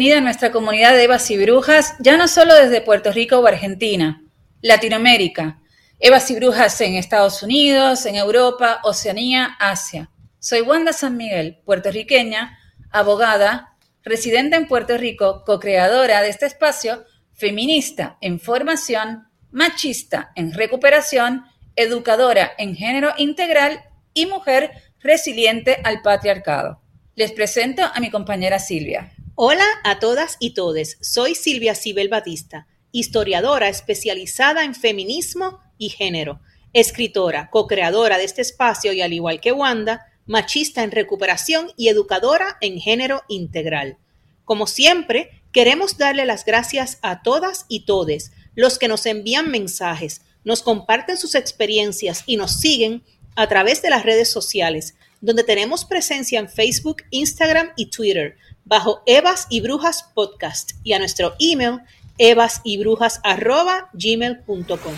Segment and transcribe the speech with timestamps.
[0.00, 3.46] Bienvenida a nuestra comunidad de Evas y Brujas, ya no solo desde Puerto Rico o
[3.46, 4.24] Argentina,
[4.62, 5.60] Latinoamérica.
[5.98, 10.10] Evas y Brujas en Estados Unidos, en Europa, Oceanía, Asia.
[10.38, 12.58] Soy Wanda San Miguel, puertorriqueña,
[12.90, 17.04] abogada, residente en Puerto Rico, co-creadora de este espacio,
[17.34, 21.44] feminista en formación, machista en recuperación,
[21.76, 23.82] educadora en género integral
[24.14, 24.70] y mujer
[25.00, 26.80] resiliente al patriarcado.
[27.16, 29.12] Les presento a mi compañera Silvia.
[29.42, 30.98] Hola a todas y todes.
[31.00, 36.42] Soy Silvia Cibel Batista, historiadora especializada en feminismo y género,
[36.74, 42.58] escritora, co-creadora de este espacio y al igual que Wanda, machista en recuperación y educadora
[42.60, 43.96] en género integral.
[44.44, 50.20] Como siempre, queremos darle las gracias a todas y todes los que nos envían mensajes,
[50.44, 53.04] nos comparten sus experiencias y nos siguen
[53.36, 59.02] a través de las redes sociales, donde tenemos presencia en Facebook, Instagram y Twitter bajo
[59.06, 61.82] Evas y Brujas Podcast y a nuestro email
[62.18, 64.94] evasyBrujas.gmail.com.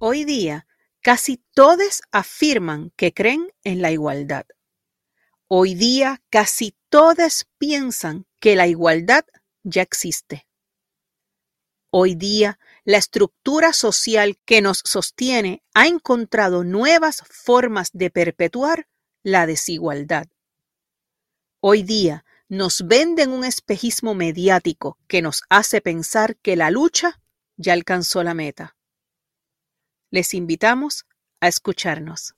[0.00, 0.66] Hoy día,
[1.02, 4.46] casi todos afirman que creen en la igualdad.
[5.48, 9.24] Hoy día, casi todos piensan que la igualdad
[9.64, 10.47] ya existe.
[11.90, 18.86] Hoy día, la estructura social que nos sostiene ha encontrado nuevas formas de perpetuar
[19.22, 20.26] la desigualdad.
[21.60, 27.22] Hoy día nos venden un espejismo mediático que nos hace pensar que la lucha
[27.56, 28.76] ya alcanzó la meta.
[30.10, 31.06] Les invitamos
[31.40, 32.37] a escucharnos.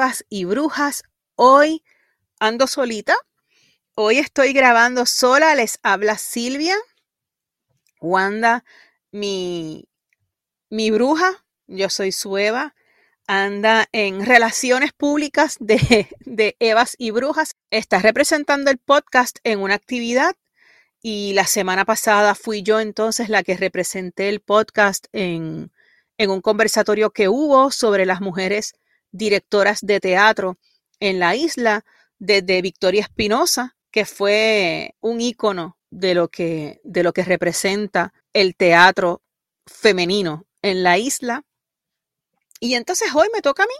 [0.00, 1.02] A Evas y Brujas.
[1.36, 1.84] Hoy
[2.38, 3.14] ando solita.
[3.94, 5.54] Hoy estoy grabando sola.
[5.54, 6.74] Les habla Silvia.
[8.00, 8.64] Wanda,
[9.12, 9.88] mi,
[10.70, 12.74] mi bruja, yo soy su Eva,
[13.26, 17.56] anda en relaciones públicas de, de Evas y Brujas.
[17.70, 20.34] Está representando el podcast en una actividad
[21.02, 25.70] y la semana pasada fui yo entonces la que representé el podcast en,
[26.16, 28.72] en un conversatorio que hubo sobre las mujeres
[29.12, 30.58] directoras de teatro
[31.00, 31.84] en la isla,
[32.18, 38.54] desde Victoria Espinosa, que fue un ícono de lo que, de lo que representa el
[38.54, 39.22] teatro
[39.66, 41.44] femenino en la isla.
[42.60, 43.74] Y entonces hoy me toca a mí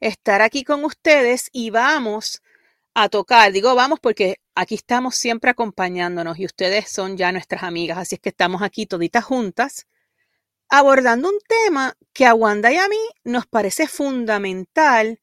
[0.00, 2.42] estar aquí con ustedes y vamos
[2.94, 7.98] a tocar, digo vamos porque aquí estamos siempre acompañándonos y ustedes son ya nuestras amigas,
[7.98, 9.86] así es que estamos aquí toditas juntas
[10.68, 15.20] abordando un tema que a Wanda y a mí nos parece fundamental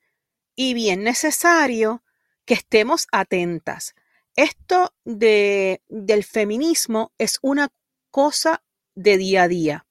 [0.56, 2.04] y bien necesario
[2.46, 3.96] que estemos atentas.
[4.36, 7.72] Esto de, del feminismo es una
[8.12, 8.64] cosa
[8.96, 9.86] de día a día.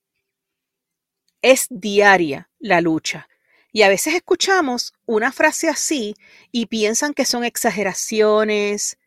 [1.43, 3.29] Es diaria la lucha.
[3.73, 6.15] Y a veces escuchamos una frase así
[6.53, 8.99] y piensan que son exageraciones,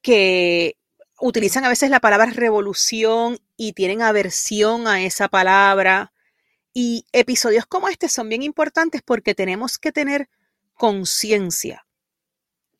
[0.00, 0.77] que
[1.20, 6.12] utilizan a veces la palabra revolución y tienen aversión a esa palabra.
[6.72, 10.28] Y episodios como este son bien importantes porque tenemos que tener
[10.74, 11.86] conciencia.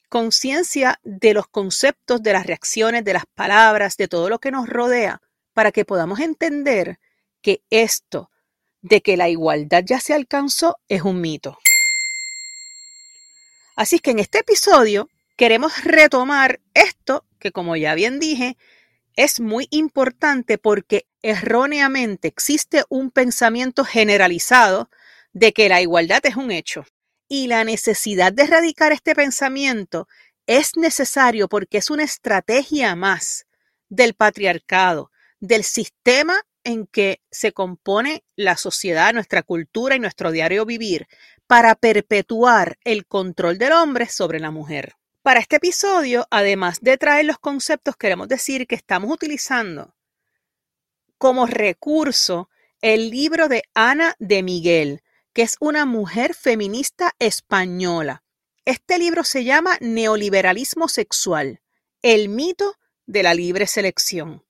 [0.09, 4.69] Conciencia de los conceptos, de las reacciones, de las palabras, de todo lo que nos
[4.69, 5.21] rodea,
[5.53, 6.99] para que podamos entender
[7.43, 8.31] que esto
[8.81, 11.59] de que la igualdad ya se alcanzó es un mito.
[13.77, 18.57] Así que en este episodio queremos retomar esto que, como ya bien dije,
[19.17, 24.91] es muy importante porque erróneamente existe un pensamiento generalizado
[25.33, 26.85] de que la igualdad es un hecho.
[27.29, 30.09] Y la necesidad de erradicar este pensamiento
[30.47, 33.47] es necesario porque es una estrategia más
[33.89, 40.65] del patriarcado, del sistema en que se compone la sociedad, nuestra cultura y nuestro diario
[40.65, 41.07] vivir
[41.47, 44.98] para perpetuar el control del hombre sobre la mujer.
[45.29, 49.95] Para este episodio, además de traer los conceptos, queremos decir que estamos utilizando
[51.19, 52.49] como recurso
[52.81, 55.03] el libro de Ana de Miguel,
[55.35, 58.25] que es una mujer feminista española.
[58.65, 61.61] Este libro se llama Neoliberalismo Sexual,
[62.01, 64.47] el mito de la libre selección.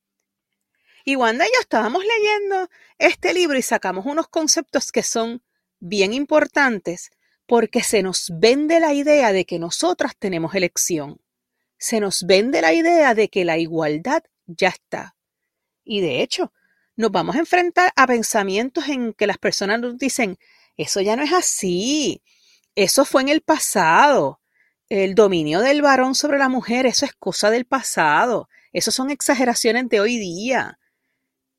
[1.04, 5.42] Y Wanda y yo estábamos leyendo este libro y sacamos unos conceptos que son
[5.80, 7.10] bien importantes
[7.48, 11.18] porque se nos vende la idea de que nosotras tenemos elección.
[11.78, 15.16] Se nos vende la idea de que la igualdad ya está.
[15.82, 16.52] Y de hecho,
[16.94, 20.38] nos vamos a enfrentar a pensamientos en que las personas nos dicen,
[20.76, 22.22] eso ya no es así,
[22.74, 24.42] eso fue en el pasado,
[24.90, 29.88] el dominio del varón sobre la mujer, eso es cosa del pasado, eso son exageraciones
[29.88, 30.78] de hoy día.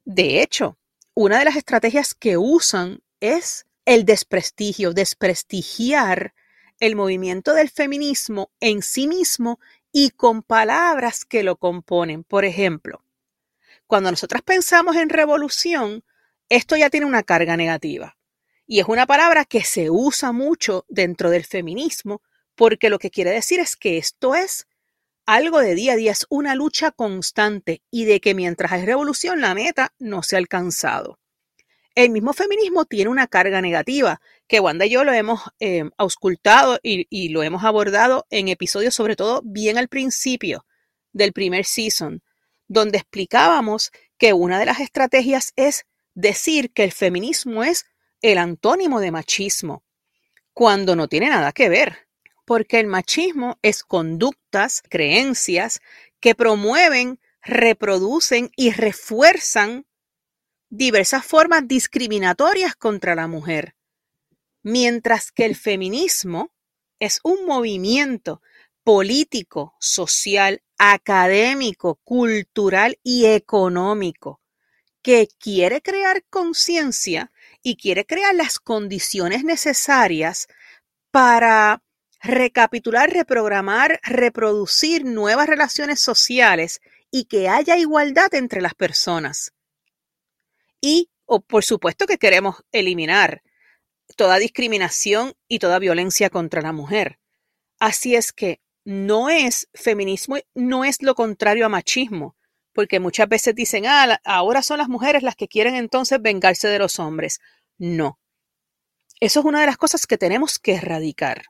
[0.06, 0.78] De hecho,
[1.16, 6.34] una de las estrategias que usan es el desprestigio, desprestigiar
[6.80, 9.60] el movimiento del feminismo en sí mismo
[9.92, 12.24] y con palabras que lo componen.
[12.24, 13.04] Por ejemplo,
[13.88, 16.04] cuando nosotras pensamos en revolución,
[16.48, 18.18] esto ya tiene una carga negativa.
[18.66, 22.22] Y es una palabra que se usa mucho dentro del feminismo
[22.56, 24.68] porque lo que quiere decir es que esto es
[25.26, 29.42] algo de día a día, es una lucha constante y de que mientras hay revolución
[29.42, 31.20] la meta no se ha alcanzado.
[31.96, 36.80] El mismo feminismo tiene una carga negativa, que Wanda y yo lo hemos eh, auscultado
[36.82, 40.66] y, y lo hemos abordado en episodios, sobre todo bien al principio
[41.12, 42.22] del primer season,
[42.68, 47.86] donde explicábamos que una de las estrategias es decir que el feminismo es
[48.22, 49.84] el antónimo de machismo,
[50.54, 52.08] cuando no tiene nada que ver,
[52.46, 55.82] porque el machismo es conductas, creencias
[56.20, 59.86] que promueven, reproducen y refuerzan
[60.70, 63.76] diversas formas discriminatorias contra la mujer,
[64.62, 66.52] mientras que el feminismo
[67.00, 68.42] es un movimiento
[68.84, 74.42] político, social, académico, cultural y económico
[75.02, 77.32] que quiere crear conciencia
[77.64, 80.48] y quiere crear las condiciones necesarias
[81.12, 81.84] para
[82.22, 86.82] recapitular, reprogramar, reproducir nuevas relaciones sociales
[87.12, 89.54] y que haya igualdad entre las personas.
[90.82, 91.10] Y,
[91.48, 93.42] por supuesto que queremos eliminar
[94.16, 97.20] toda discriminación y toda violencia contra la mujer.
[97.80, 102.36] Así es que no es feminismo, no es lo contrario a machismo,
[102.74, 106.80] porque muchas veces dicen, ah, ahora son las mujeres las que quieren entonces vengarse de
[106.80, 107.40] los hombres.
[107.78, 108.20] No.
[109.20, 111.44] Eso es una de las cosas que tenemos que erradicar.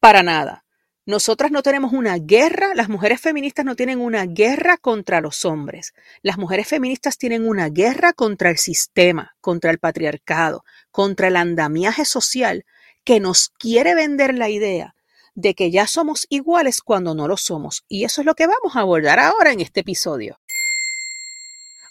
[0.00, 0.61] Para nada.
[1.04, 5.94] Nosotras no tenemos una guerra, las mujeres feministas no tienen una guerra contra los hombres.
[6.22, 12.04] Las mujeres feministas tienen una guerra contra el sistema, contra el patriarcado, contra el andamiaje
[12.04, 12.64] social
[13.02, 14.94] que nos quiere vender la idea
[15.34, 17.84] de que ya somos iguales cuando no lo somos.
[17.88, 20.38] Y eso es lo que vamos a abordar ahora en este episodio.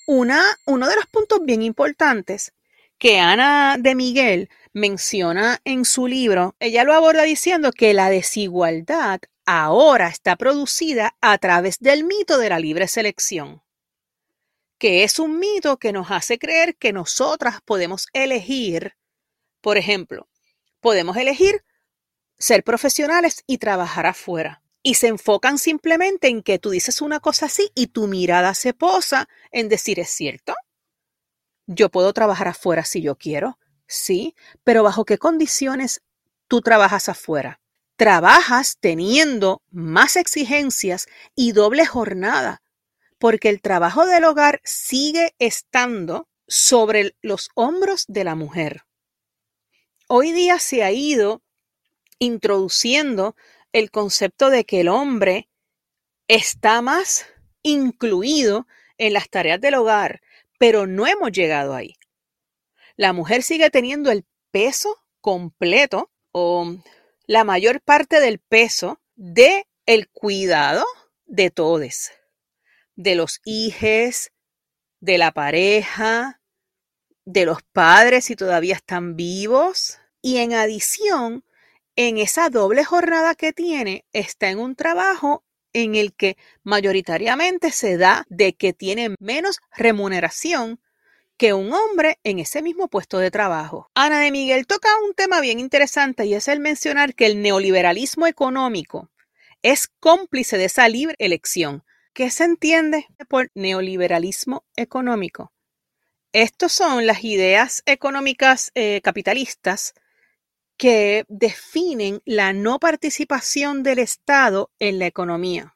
[0.08, 2.54] Una, uno de los puntos bien importantes
[2.98, 9.22] que Ana de Miguel menciona en su libro, ella lo aborda diciendo que la desigualdad
[9.46, 13.64] ahora está producida a través del mito de la libre selección,
[14.78, 18.96] que es un mito que nos hace creer que nosotras podemos elegir,
[19.62, 20.30] por ejemplo,
[20.80, 21.64] podemos elegir
[22.38, 24.62] ser profesionales y trabajar afuera.
[24.84, 28.74] Y se enfocan simplemente en que tú dices una cosa así y tu mirada se
[28.74, 30.56] posa en decir, ¿es cierto?
[31.68, 33.60] Yo puedo trabajar afuera si yo quiero,
[33.92, 36.02] sí, pero ¿bajo qué condiciones
[36.48, 37.60] tú trabajas afuera?
[37.98, 42.62] Trabajas teniendo más exigencias y doble jornada,
[43.20, 48.84] porque el trabajo del hogar sigue estando sobre los hombros de la mujer.
[50.08, 51.42] Hoy día se ha ido
[52.20, 53.36] introduciendo
[53.74, 55.48] el concepto de que el hombre
[56.28, 57.26] está más
[57.62, 58.68] incluido
[58.98, 60.22] en las tareas del hogar,
[60.58, 61.96] pero no hemos llegado ahí.
[63.02, 66.72] La mujer sigue teniendo el peso completo o
[67.26, 70.86] la mayor parte del peso de el cuidado
[71.26, 72.12] de todos,
[72.96, 74.30] de los hijos,
[75.00, 76.42] de la pareja,
[77.26, 81.44] de los padres si todavía están vivos y en adición
[81.96, 85.44] en esa doble jornada que tiene, está en un trabajo
[85.74, 90.80] en el que mayoritariamente se da de que tiene menos remuneración
[91.42, 93.90] que un hombre en ese mismo puesto de trabajo.
[93.96, 98.28] Ana de Miguel toca un tema bien interesante y es el mencionar que el neoliberalismo
[98.28, 99.10] económico
[99.64, 101.84] es cómplice de esa libre elección.
[102.14, 105.52] ¿Qué se entiende por neoliberalismo económico?
[106.32, 109.96] Estas son las ideas económicas eh, capitalistas
[110.78, 115.76] que definen la no participación del Estado en la economía.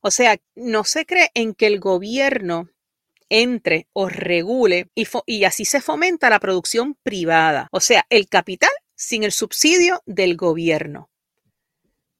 [0.00, 2.68] O sea, no se cree en que el gobierno
[3.30, 9.22] entre o regule y, así se fomenta la producción privada, o sea, el capital sin
[9.24, 11.08] el subsidio del gobierno.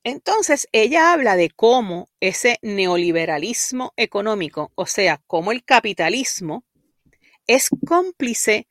[0.03, 6.65] Entonces, ella habla de cómo ese neoliberalismo económico, o sea, cómo el capitalismo
[7.47, 8.67] es cómplice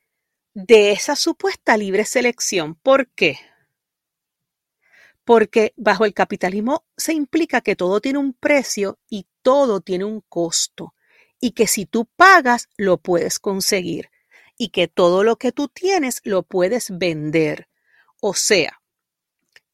[0.54, 2.74] de esa supuesta libre selección.
[2.74, 3.38] ¿Por qué?
[5.22, 10.22] Porque bajo el capitalismo se implica que todo tiene un precio y todo tiene un
[10.22, 10.94] costo
[11.40, 14.10] y que si tú pagas lo puedes conseguir
[14.58, 17.68] y que todo lo que tú tienes lo puedes vender.
[18.20, 18.82] O sea,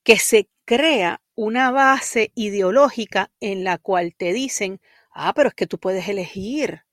[0.04, 4.80] que se crea una base ideológica en la cual te dicen,
[5.10, 6.84] ah, pero es que tú puedes elegir.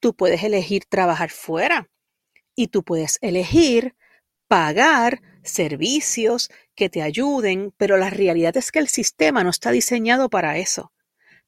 [0.00, 1.90] Tú puedes elegir trabajar fuera
[2.54, 3.96] y tú puedes elegir
[4.46, 10.30] pagar servicios que te ayuden, pero la realidad es que el sistema no está diseñado
[10.30, 10.92] para eso.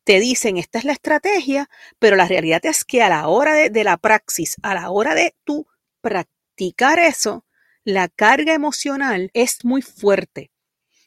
[0.05, 3.71] Te dicen, esta es la estrategia, pero la realidad es que a la hora de,
[3.71, 5.67] de la praxis, a la hora de tú
[6.01, 7.45] practicar eso,
[7.85, 10.51] la carga emocional es muy fuerte.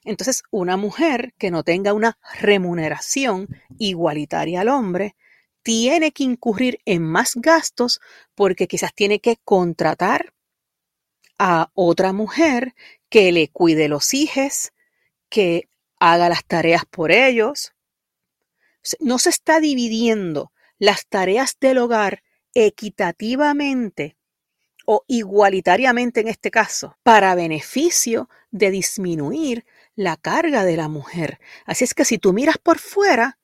[0.04, 3.48] Entonces, una mujer que no tenga una remuneración
[3.78, 5.16] igualitaria al hombre,
[5.64, 8.02] tiene que incurrir en más gastos
[8.36, 10.34] porque quizás tiene que contratar
[11.40, 12.76] a otra mujer
[13.10, 14.74] que le cuide los hijos,
[15.30, 15.70] que
[16.00, 17.73] haga las tareas por ellos.
[19.00, 22.24] No se está dividiendo las tareas del hogar
[22.54, 24.18] equitativamente
[24.86, 31.40] o igualitariamente en este caso, para beneficio de disminuir la carga de la mujer.
[31.66, 33.40] Así es que si tú miras por fuera,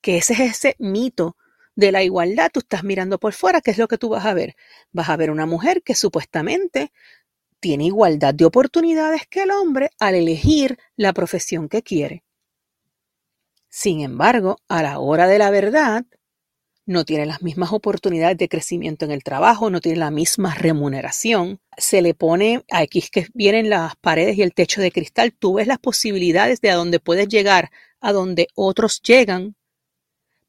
[0.00, 1.36] que ese es ese mito
[1.74, 4.34] de la igualdad, tú estás mirando por fuera, ¿qué es lo que tú vas a
[4.34, 4.56] ver?
[4.92, 6.92] Vas a ver una mujer que supuestamente
[7.60, 12.24] tiene igualdad de oportunidades que el hombre al elegir la profesión que quiere.
[13.74, 16.04] Sin embargo, a la hora de la verdad,
[16.84, 21.58] no tiene las mismas oportunidades de crecimiento en el trabajo, no tiene la misma remuneración.
[21.78, 25.32] Se le pone a X que vienen las paredes y el techo de cristal.
[25.32, 27.70] Tú ves las posibilidades de a dónde puedes llegar,
[28.02, 29.56] a donde otros llegan,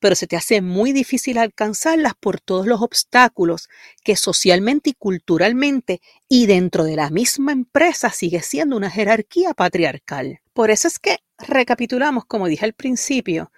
[0.02, 3.70] pero se te hace muy difícil alcanzarlas por todos los obstáculos
[4.04, 10.42] que socialmente y culturalmente y dentro de la misma empresa sigue siendo una jerarquía patriarcal.
[10.52, 13.52] Por eso es que recapitulamos, como dije al principio,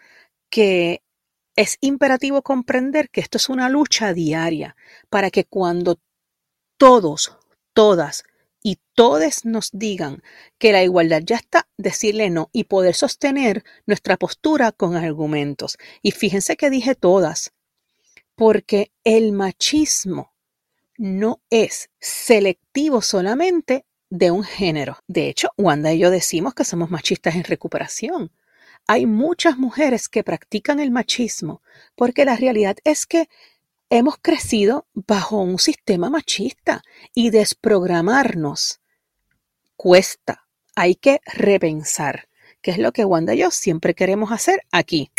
[0.50, 1.02] que
[1.56, 4.76] es imperativo comprender que esto es una lucha diaria
[5.10, 6.00] para que cuando
[6.78, 7.38] todos,
[7.74, 8.24] todas
[8.62, 10.24] y todes nos digan
[10.58, 15.78] que la igualdad ya está, decirle no y poder sostener nuestra postura con argumentos.
[16.02, 17.54] Y fíjense que dije todas,
[18.36, 20.34] porque el machismo
[20.98, 23.86] no es selectivo solamente
[24.18, 24.98] de un género.
[25.08, 28.32] De hecho, Wanda y yo decimos que somos machistas en recuperación.
[28.88, 31.62] Hay muchas mujeres que practican el machismo
[31.96, 33.28] porque la realidad es que
[33.90, 36.82] hemos crecido bajo un sistema machista
[37.14, 38.80] y desprogramarnos
[39.76, 40.46] cuesta.
[40.76, 42.30] Hay que repensar,
[42.62, 45.12] que es lo que Wanda y yo siempre queremos hacer aquí.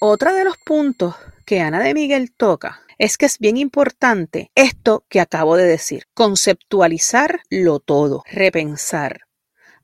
[0.00, 5.06] Otro de los puntos que Ana de Miguel toca es que es bien importante esto
[5.08, 9.22] que acabo de decir, conceptualizar lo todo, repensar,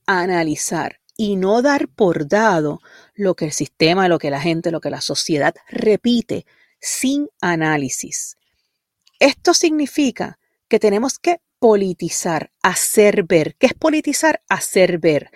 [0.04, 2.80] analizar y no dar por dado
[3.14, 6.44] lo que el sistema, lo que la gente, lo que la sociedad repite
[6.78, 8.36] sin análisis.
[9.18, 13.56] Esto significa que tenemos que politizar, hacer ver.
[13.56, 14.42] ¿Qué es politizar?
[14.46, 15.30] Hacer ver.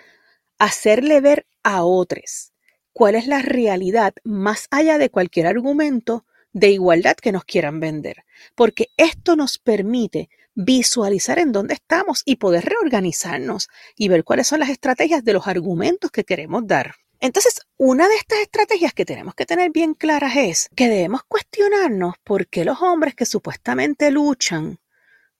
[0.59, 2.53] Hacerle ver a otros
[2.93, 8.25] cuál es la realidad más allá de cualquier argumento de igualdad que nos quieran vender.
[8.55, 14.59] Porque esto nos permite visualizar en dónde estamos y poder reorganizarnos y ver cuáles son
[14.59, 16.95] las estrategias de los argumentos que queremos dar.
[17.19, 22.15] Entonces, una de estas estrategias que tenemos que tener bien claras es que debemos cuestionarnos
[22.23, 24.79] por qué los hombres que supuestamente luchan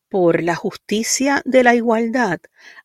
[0.08, 2.40] por la justicia de la igualdad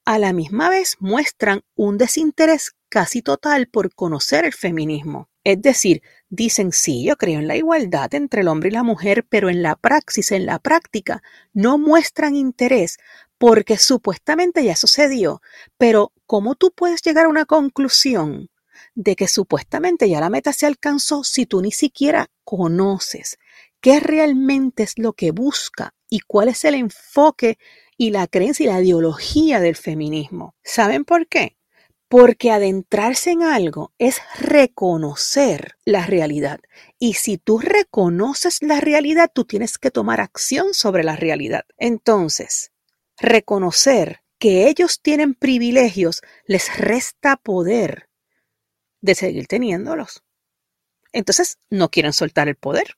[0.04, 5.28] a la misma vez muestran un desinterés casi total por conocer el feminismo.
[5.44, 9.24] Es decir, dicen, sí, yo creo en la igualdad entre el hombre y la mujer,
[9.28, 12.98] pero en la praxis, en la práctica, no muestran interés
[13.38, 15.42] porque supuestamente ya sucedió.
[15.78, 18.50] Pero, ¿cómo tú puedes llegar a una conclusión
[18.94, 23.38] de que supuestamente ya la meta se alcanzó si tú ni siquiera conoces
[23.80, 27.58] qué realmente es lo que busca y cuál es el enfoque
[27.96, 30.54] y la creencia y la ideología del feminismo?
[30.62, 31.55] ¿Saben por qué?
[32.08, 36.60] Porque adentrarse en algo es reconocer la realidad.
[36.98, 41.64] Y si tú reconoces la realidad, tú tienes que tomar acción sobre la realidad.
[41.78, 42.70] Entonces,
[43.16, 48.08] reconocer que ellos tienen privilegios les resta poder
[49.00, 50.22] de seguir teniéndolos.
[51.12, 52.96] Entonces, no quieren soltar el poder.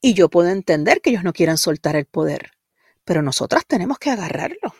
[0.00, 2.52] Y yo puedo entender que ellos no quieran soltar el poder,
[3.04, 4.74] pero nosotras tenemos que agarrarlo.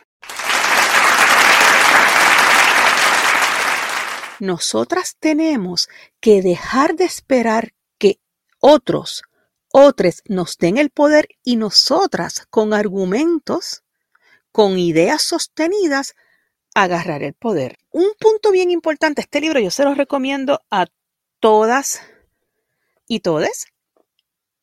[4.40, 5.88] Nosotras tenemos
[6.20, 8.20] que dejar de esperar que
[8.60, 9.22] otros,
[9.72, 13.82] otros nos den el poder y nosotras con argumentos,
[14.52, 16.14] con ideas sostenidas,
[16.74, 17.78] agarrar el poder.
[17.90, 20.86] Un punto bien importante, este libro yo se lo recomiendo a
[21.40, 22.02] todas
[23.08, 23.66] y todes.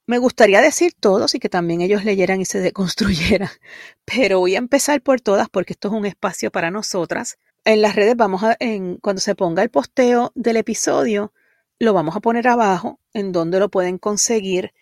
[0.06, 3.50] Me gustaría decir todos y que también ellos leyeran y se deconstruyeran,
[4.06, 7.38] pero voy a empezar por todas porque esto es un espacio para nosotras.
[7.66, 11.34] En las redes vamos a, en, cuando se ponga el posteo del episodio,
[11.80, 14.74] lo vamos a poner abajo en donde lo pueden conseguir.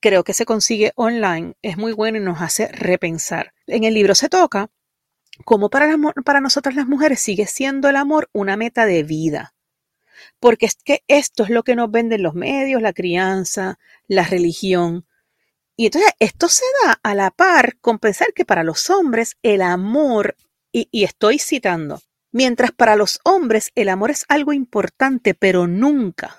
[0.00, 3.54] Creo que se consigue online, es muy bueno y nos hace repensar.
[3.66, 4.70] En el libro se toca
[5.46, 9.54] como para, para nosotras las mujeres sigue siendo el amor una meta de vida.
[10.38, 15.06] Porque es que esto es lo que nos venden los medios, la crianza, la religión.
[15.76, 19.62] Y entonces esto se da a la par con pensar que para los hombres el
[19.62, 20.36] amor,
[20.72, 22.02] y estoy citando,
[22.38, 26.38] mientras para los hombres el amor es algo importante, pero nunca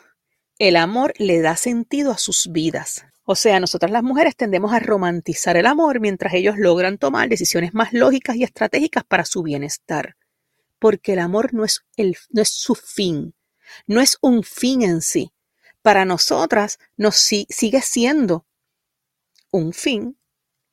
[0.57, 3.03] el amor le da sentido a sus vidas.
[3.25, 7.73] O sea, nosotras las mujeres tendemos a romantizar el amor mientras ellos logran tomar decisiones
[7.73, 10.15] más lógicas y estratégicas para su bienestar.
[10.79, 13.35] Porque el amor no es, el, no es su fin,
[13.85, 15.33] no es un fin en sí.
[15.81, 18.45] Para nosotras nos sigue siendo
[19.51, 20.17] un fin.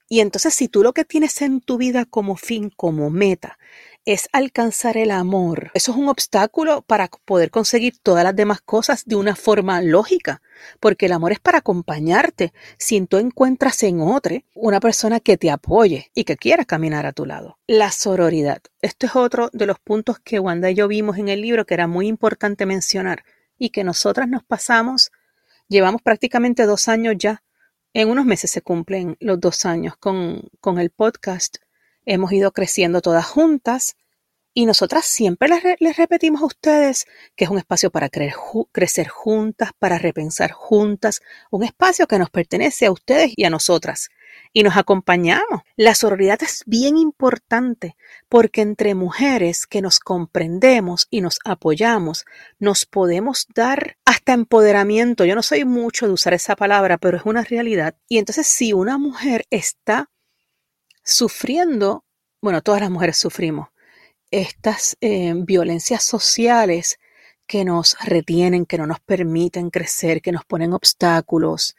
[0.08, 3.58] Y entonces si tú lo que tienes en tu vida como fin, como meta,
[4.06, 5.72] es alcanzar el amor.
[5.74, 10.40] Eso es un obstáculo para poder conseguir todas las demás cosas de una forma lógica,
[10.78, 12.52] porque el amor es para acompañarte.
[12.78, 17.12] Si tú encuentras en otro una persona que te apoye y que quiera caminar a
[17.12, 17.58] tu lado.
[17.66, 18.62] La sororidad.
[18.80, 21.74] Esto es otro de los puntos que Wanda y yo vimos en el libro que
[21.74, 23.24] era muy importante mencionar
[23.58, 25.10] y que nosotras nos pasamos,
[25.68, 27.42] llevamos prácticamente dos años ya.
[27.92, 31.56] En unos meses se cumplen los dos años con, con el podcast
[32.06, 33.96] hemos ido creciendo todas juntas
[34.58, 37.04] y nosotras siempre les, repetimos a ustedes
[37.36, 42.86] que es un espacio para crecer juntas, para repensar juntas, un espacio que nos pertenece
[42.86, 44.08] a ustedes y a nosotras.
[44.54, 45.60] Y nos acompañamos.
[45.76, 47.96] La sororidad es bien importante
[48.30, 52.24] porque entre mujeres que nos comprendemos y nos apoyamos,
[52.58, 55.26] nos podemos dar hasta empoderamiento.
[55.26, 57.94] Yo no soy mucho de usar esa palabra, pero es una realidad.
[58.08, 60.08] Y entonces si una mujer está
[61.06, 62.04] sufriendo,
[62.42, 63.68] bueno, todas las mujeres sufrimos,
[64.30, 66.98] estas eh, violencias sociales
[67.46, 71.76] que nos retienen, que no nos permiten crecer, que nos ponen obstáculos.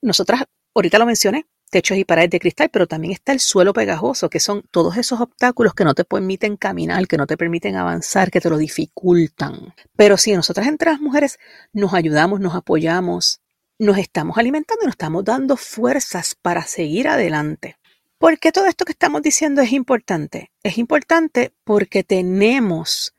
[0.00, 4.30] Nosotras, ahorita lo mencioné, techos y paredes de cristal, pero también está el suelo pegajoso,
[4.30, 8.30] que son todos esos obstáculos que no te permiten caminar, que no te permiten avanzar,
[8.30, 9.74] que te lo dificultan.
[9.96, 11.38] Pero si nosotras entre las mujeres
[11.74, 13.42] nos ayudamos, nos apoyamos,
[13.78, 17.76] nos estamos alimentando y nos estamos dando fuerzas para seguir adelante.
[18.18, 20.50] ¿Por qué todo esto que estamos diciendo es importante?
[20.62, 23.14] Es importante porque tenemos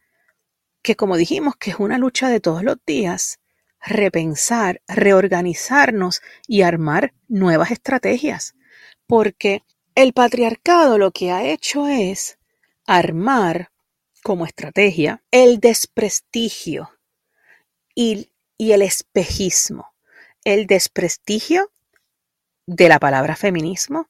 [0.82, 3.40] que, como dijimos, que es una lucha de todos los días,
[3.80, 8.56] repensar, reorganizarnos y armar nuevas estrategias.
[9.06, 12.40] Porque el patriarcado lo que ha hecho es
[12.88, 13.72] armar
[14.24, 16.90] como estrategia el desprestigio
[17.94, 19.94] y, y el espejismo.
[20.44, 21.72] El desprestigio
[22.66, 24.10] de la palabra feminismo,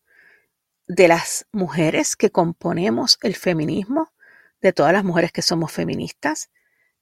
[0.88, 4.14] de las mujeres que componemos el feminismo,
[4.62, 6.50] de todas las mujeres que somos feministas,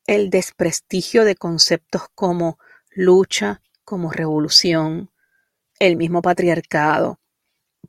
[0.08, 2.60] el desprestigio de conceptos como
[2.92, 5.12] lucha, como revolución,
[5.80, 7.20] el mismo patriarcado.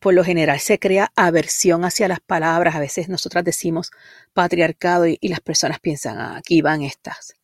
[0.01, 2.75] Por lo general se crea aversión hacia las palabras.
[2.75, 3.91] A veces nosotras decimos
[4.35, 7.35] patriarcado y, las personas piensan, ah, aquí van estas.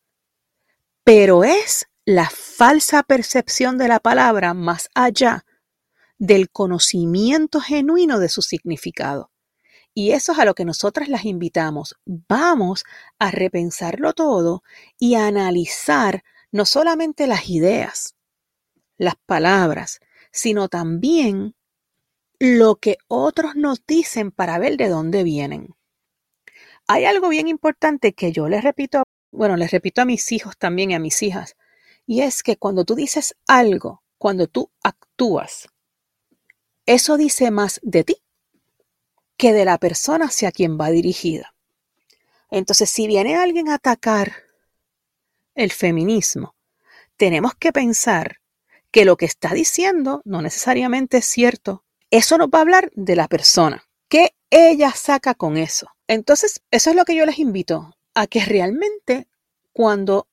[1.04, 5.44] Pero es la falsa percepción de la palabra más allá
[6.22, 9.32] del conocimiento genuino de su significado.
[9.92, 11.96] Y eso es a lo que nosotras las invitamos.
[12.06, 12.84] Vamos
[13.18, 14.62] a repensarlo todo
[15.00, 18.14] y a analizar no solamente las ideas,
[18.98, 19.98] las palabras,
[20.30, 21.56] sino también
[22.38, 25.74] lo que otros nos dicen para ver de dónde vienen.
[26.86, 30.92] Hay algo bien importante que yo les repito, bueno, les repito a mis hijos también
[30.92, 31.56] y a mis hijas,
[32.06, 35.71] y es que cuando tú dices algo, cuando tú actúas,
[36.86, 38.16] eso dice más de ti
[39.36, 41.54] que de la persona hacia quien va dirigida.
[42.50, 44.34] Entonces, si viene alguien a atacar
[45.54, 46.54] el feminismo,
[47.16, 48.38] tenemos que pensar
[48.90, 51.82] que lo que está diciendo no necesariamente es cierto.
[52.10, 53.84] Eso nos va a hablar de la persona.
[54.08, 55.88] ¿Qué ella saca con eso?
[56.08, 59.28] Entonces, eso es lo que yo les invito, a que realmente
[59.72, 60.28] cuando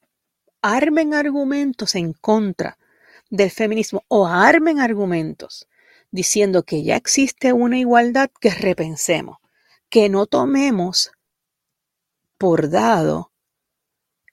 [0.61, 2.77] armen argumentos en contra
[3.29, 5.68] del feminismo o armen argumentos
[6.11, 9.37] diciendo que ya existe una igualdad que repensemos,
[9.89, 11.11] que no tomemos
[12.37, 13.31] por dado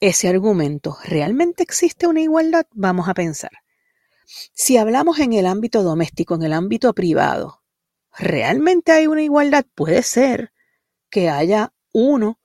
[0.01, 0.97] ese argumento.
[1.05, 2.67] ¿Realmente existe una igualdad?
[2.73, 3.51] Vamos a pensar.
[4.55, 7.63] Si hablamos en el ámbito doméstico, en el ámbito privado,
[8.17, 9.65] ¿realmente hay una igualdad?
[9.75, 10.53] Puede ser
[11.11, 12.41] que haya uno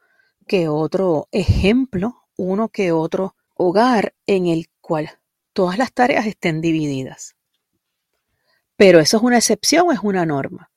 [0.48, 5.20] que otro ejemplo, uno que otro hogar en el cual
[5.54, 7.36] todas las tareas estén divididas.
[8.82, 10.72] Pero eso es una excepción o es una norma.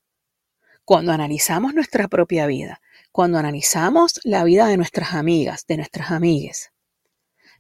[0.85, 6.71] Cuando analizamos nuestra propia vida, cuando analizamos la vida de nuestras amigas, de nuestras amigues,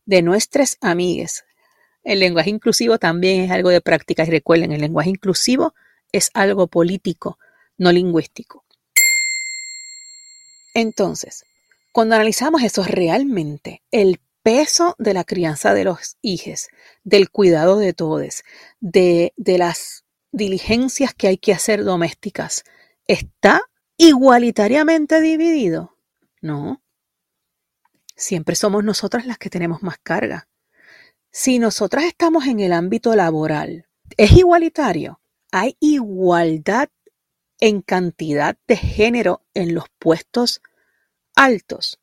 [0.04, 1.46] de nuestras amigues,
[2.02, 5.72] el lenguaje inclusivo también es algo de práctica y recuerden, el lenguaje inclusivo
[6.12, 7.38] es algo político,
[7.78, 8.66] no lingüístico.
[10.74, 11.44] Entonces,
[11.90, 16.68] cuando analizamos eso realmente, el peso de la crianza de los hijos,
[17.02, 18.42] del cuidado de todos,
[18.80, 20.03] de, de las
[20.35, 22.64] diligencias que hay que hacer domésticas,
[23.07, 23.62] ¿está
[23.97, 25.97] igualitariamente dividido?
[26.40, 26.83] No.
[28.16, 30.49] Siempre somos nosotras las que tenemos más carga.
[31.31, 35.20] Si nosotras estamos en el ámbito laboral, ¿es igualitario?
[35.51, 36.88] ¿Hay igualdad
[37.61, 40.61] en cantidad de género en los puestos
[41.35, 42.01] altos,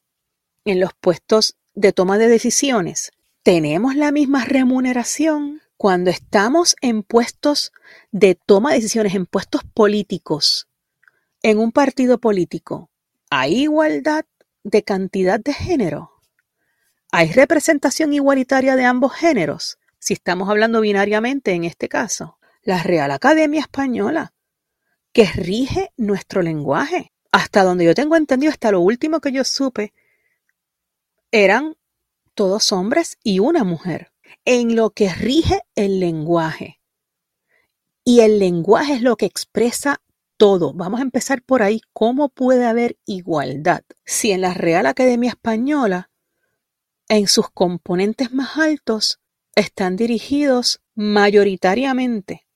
[0.65, 3.11] en los puestos de toma de decisiones,
[3.43, 7.73] tenemos la misma remuneración cuando estamos en puestos
[8.11, 10.67] de toma de decisiones, en puestos políticos,
[11.41, 12.91] en un partido político.
[13.31, 14.25] ¿Hay igualdad
[14.63, 16.11] de cantidad de género?
[17.11, 19.79] ¿Hay representación igualitaria de ambos géneros?
[19.97, 22.37] Si estamos hablando binariamente en este caso.
[22.61, 24.33] La Real Academia Española,
[25.11, 27.11] que rige nuestro lenguaje.
[27.31, 29.95] Hasta donde yo tengo entendido, hasta lo último que yo supe,
[31.31, 31.75] eran
[32.35, 34.10] todos hombres y una mujer,
[34.45, 36.79] en lo que rige el lenguaje.
[38.03, 40.01] Y el lenguaje es lo que expresa
[40.37, 40.73] todo.
[40.73, 41.81] Vamos a empezar por ahí.
[41.93, 43.83] ¿Cómo puede haber igualdad?
[44.05, 46.09] Si en la Real Academia Española,
[47.07, 49.19] en sus componentes más altos,
[49.55, 52.47] están dirigidos mayoritariamente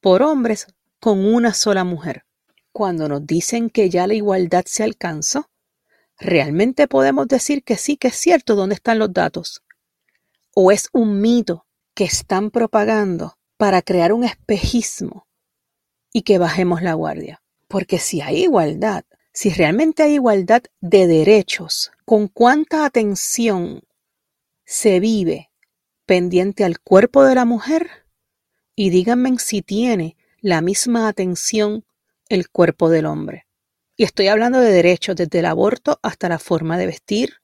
[0.00, 0.66] por hombres
[1.00, 2.24] con una sola mujer.
[2.72, 5.50] Cuando nos dicen que ya la igualdad se alcanzó,
[6.20, 9.62] ¿Realmente podemos decir que sí que es cierto dónde están los datos?
[10.62, 15.26] ¿O es un mito que están propagando para crear un espejismo
[16.12, 17.42] y que bajemos la guardia?
[17.66, 23.84] Porque si hay igualdad, si realmente hay igualdad de derechos, ¿con cuánta atención
[24.66, 25.50] se vive
[26.04, 27.88] pendiente al cuerpo de la mujer?
[28.76, 31.86] Y díganme si tiene la misma atención
[32.28, 33.46] el cuerpo del hombre.
[33.96, 37.36] Y estoy hablando de derechos, desde el aborto hasta la forma de vestir,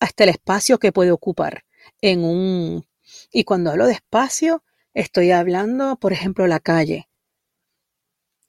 [0.00, 1.67] hasta el espacio que puede ocupar
[2.00, 2.86] en un...
[3.32, 4.62] Y cuando hablo de espacio,
[4.94, 7.08] estoy hablando, por ejemplo, la calle.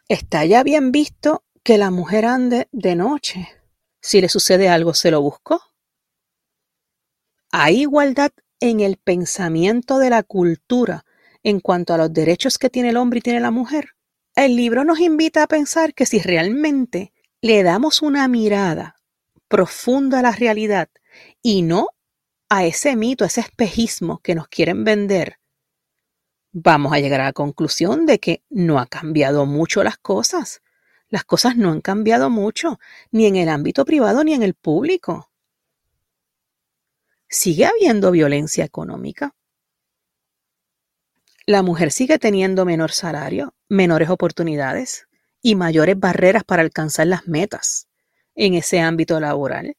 [0.07, 3.47] Está ya bien visto que la mujer ande de noche.
[4.01, 5.61] Si le sucede algo, se lo busco.
[7.51, 11.05] Hay igualdad en el pensamiento de la cultura
[11.43, 13.89] en cuanto a los derechos que tiene el hombre y tiene la mujer.
[14.35, 18.95] El libro nos invita a pensar que si realmente le damos una mirada
[19.47, 20.89] profunda a la realidad
[21.41, 21.87] y no
[22.49, 25.39] a ese mito, a ese espejismo que nos quieren vender,
[26.51, 30.61] vamos a llegar a la conclusión de que no ha cambiado mucho las cosas.
[31.09, 32.79] Las cosas no han cambiado mucho,
[33.11, 35.31] ni en el ámbito privado ni en el público.
[37.27, 39.35] Sigue habiendo violencia económica.
[41.45, 45.07] La mujer sigue teniendo menor salario, menores oportunidades
[45.41, 47.87] y mayores barreras para alcanzar las metas
[48.35, 49.75] en ese ámbito laboral.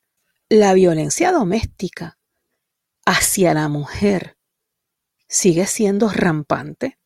[0.48, 2.19] La violencia doméstica
[3.10, 4.36] hacia la mujer
[5.26, 6.98] sigue siendo rampante.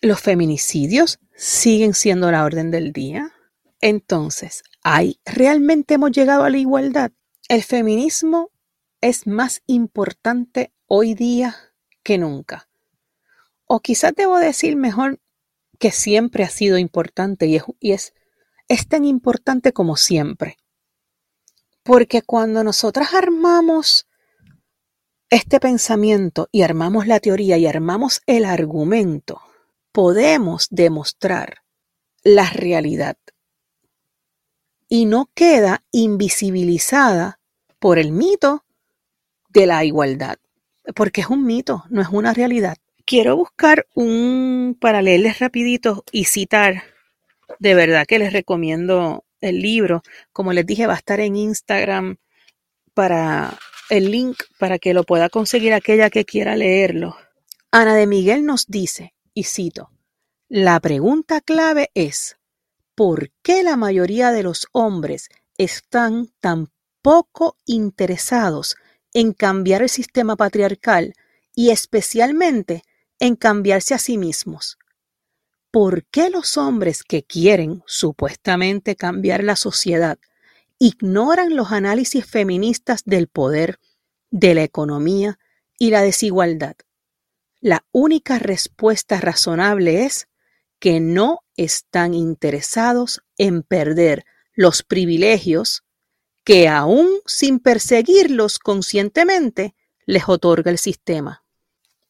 [0.00, 3.32] Los feminicidios siguen siendo la orden del día.
[3.80, 7.12] Entonces, ¿hay realmente hemos llegado a la igualdad?
[7.48, 8.50] El feminismo
[9.00, 11.54] es más importante hoy día
[12.02, 12.68] que nunca.
[13.66, 15.20] O quizás debo decir mejor
[15.78, 17.56] que siempre ha sido importante y
[17.92, 18.12] es,
[18.68, 20.58] es, tan importante como siempre.
[21.84, 24.06] Porque cuando nosotras armamos
[25.32, 29.40] este pensamiento y armamos la teoría y armamos el argumento,
[29.90, 31.62] podemos demostrar
[32.22, 33.16] la realidad
[34.88, 37.40] y no queda invisibilizada
[37.78, 38.64] por el mito
[39.48, 40.36] de la igualdad,
[40.94, 46.24] porque es un mito, no es una realidad quiero buscar un para leerles rapidito y
[46.24, 46.84] citar.
[47.58, 50.02] De verdad que les recomiendo el libro.
[50.32, 52.16] Como les dije, va a estar en Instagram
[52.94, 53.58] para
[53.92, 57.14] el link para que lo pueda conseguir aquella que quiera leerlo.
[57.70, 59.90] Ana de Miguel nos dice, y cito,
[60.48, 62.38] la pregunta clave es,
[62.94, 65.28] ¿por qué la mayoría de los hombres
[65.58, 68.76] están tan poco interesados
[69.12, 71.12] en cambiar el sistema patriarcal
[71.54, 72.84] y especialmente
[73.18, 74.78] en cambiarse a sí mismos?
[75.70, 80.18] ¿Por qué los hombres que quieren supuestamente cambiar la sociedad
[80.84, 83.78] ignoran los análisis feministas del poder,
[84.30, 85.38] de la economía
[85.78, 86.74] y la desigualdad?
[87.60, 90.28] La única respuesta razonable es
[90.80, 95.84] que no están interesados en perder los privilegios
[96.42, 101.44] que aún sin perseguirlos conscientemente les otorga el sistema.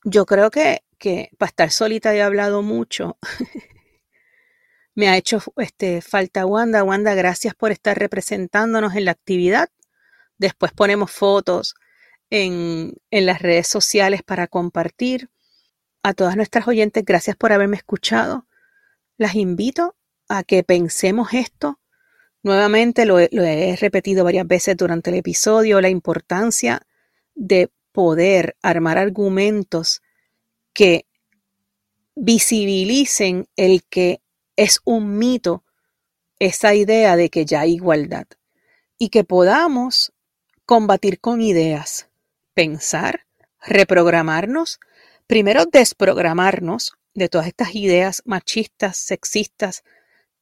[0.03, 3.19] Yo creo que que para estar solita he hablado mucho.
[4.95, 6.85] Me ha hecho este, falta Wanda.
[6.85, 9.71] Wanda, gracias por estar representándonos en la actividad.
[10.39, 11.75] Después ponemos fotos
[12.31, 15.31] en, en las redes sociales para compartir.
[16.03, 18.47] A todas nuestras oyentes, gracias por haberme escuchado.
[19.19, 19.97] Las invito
[20.29, 21.79] a que pensemos esto.
[22.43, 26.83] Nuevamente lo, lo he repetido varias veces durante el episodio, la importancia
[27.35, 30.03] de poder armar argumentos
[30.73, 31.07] que
[32.15, 34.22] visibilicen el que
[34.57, 35.65] es un mito
[36.39, 38.27] esa idea de que ya hay igualdad
[38.99, 40.13] y que podamos
[40.67, 42.09] combatir con ideas,
[42.55, 43.27] pensar,
[43.61, 44.81] reprogramarnos,
[45.27, 49.85] primero desprogramarnos de todas estas ideas machistas, sexistas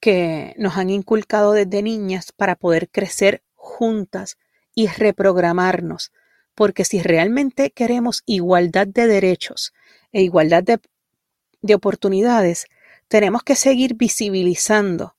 [0.00, 4.38] que nos han inculcado desde niñas para poder crecer juntas
[4.74, 6.12] y reprogramarnos,
[6.54, 9.72] porque si realmente queremos igualdad de derechos,
[10.12, 12.66] e igualdad de, oportunidades,
[13.10, 15.16] tenemos que seguir visibilizando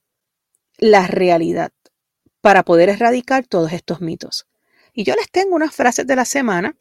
[0.78, 1.74] la realidad
[2.40, 4.48] para poder erradicar todos estos mitos.
[4.94, 6.78] Y yo les tengo unas frases de la semana.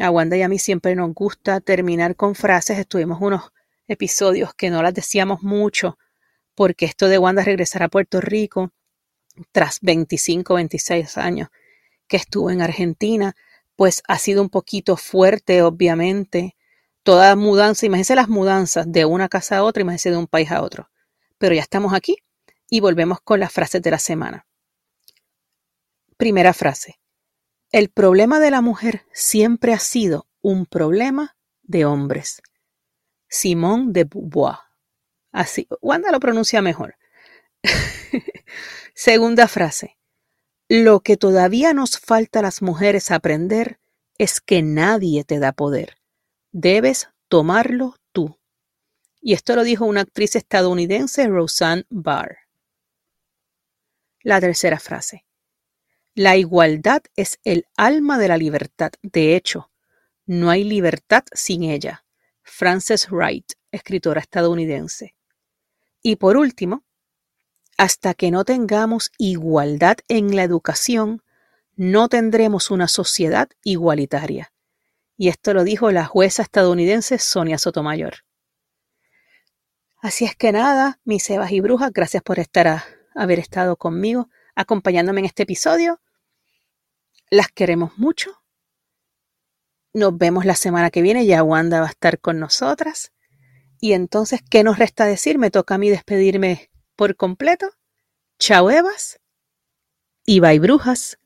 [0.00, 2.76] A Wanda y a mí siempre nos gusta terminar con frases.
[2.76, 3.52] Estuvimos unos
[3.86, 5.96] episodios que no las decíamos mucho
[6.56, 8.72] porque esto de Wanda regresar a Puerto Rico
[9.52, 11.50] tras 25, 26 años
[12.08, 13.36] que estuvo en Argentina,
[13.76, 16.56] pues ha sido un poquito fuerte, obviamente,
[17.02, 20.62] toda mudanza, imagínense las mudanzas de una casa a otra, imagínense de un país a
[20.62, 20.90] otro.
[21.38, 22.18] Pero ya estamos aquí
[22.68, 24.46] y volvemos con las frases de la semana.
[26.16, 26.98] Primera frase.
[27.70, 32.42] El problema de la mujer siempre ha sido un problema de hombres.
[33.28, 34.56] Simón de Beauvoir.
[35.32, 36.96] Así, Wanda lo pronuncia mejor.
[38.94, 39.98] Segunda frase.
[40.68, 43.78] Lo que todavía nos falta a las mujeres aprender
[44.16, 45.97] es que nadie te da poder
[46.60, 48.36] debes tomarlo tú.
[49.20, 52.38] Y esto lo dijo una actriz estadounidense, Roseanne Barr.
[54.22, 55.24] La tercera frase.
[56.14, 58.90] La igualdad es el alma de la libertad.
[59.02, 59.70] De hecho,
[60.26, 62.04] no hay libertad sin ella.
[62.42, 65.14] Frances Wright, escritora estadounidense.
[66.02, 66.84] Y por último,
[67.76, 71.22] hasta que no tengamos igualdad en la educación,
[71.76, 74.52] no tendremos una sociedad igualitaria.
[75.18, 78.24] Y esto lo dijo la jueza estadounidense Sonia Sotomayor.
[80.00, 82.84] Así es que nada, mis sebas y brujas, gracias por estar
[83.16, 86.00] haber estado conmigo, acompañándome en este episodio.
[87.30, 88.40] Las queremos mucho.
[89.92, 93.12] Nos vemos la semana que viene, ya Wanda va a estar con nosotras.
[93.80, 95.36] Y entonces, ¿qué nos resta decir?
[95.36, 97.68] Me toca a mí despedirme por completo.
[98.38, 99.18] Chao Evas
[100.24, 101.18] y bye brujas.